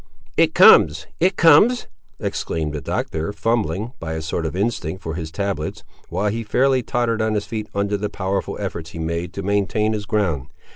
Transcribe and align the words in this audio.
"It 0.35 0.55
comes! 0.55 1.05
it 1.19 1.35
comes!" 1.35 1.85
exclaimed 2.19 2.73
the 2.73 2.81
Doctor, 2.81 3.31
fumbling, 3.31 3.93
by 3.99 4.13
a 4.13 4.21
sort 4.23 4.47
of 4.47 4.55
instinct, 4.55 5.03
for 5.03 5.13
his 5.13 5.29
tablets, 5.29 5.83
while 6.09 6.29
he 6.31 6.41
fairly 6.43 6.81
tottered 6.81 7.21
on 7.21 7.35
his 7.35 7.45
feet 7.45 7.67
under 7.75 7.97
the 7.97 8.09
powerful 8.09 8.57
efforts 8.59 8.89
he 8.89 8.97
made 8.97 9.31
to 9.33 9.43
maintain 9.43 9.93
his 9.93 10.07
ground. 10.07 10.47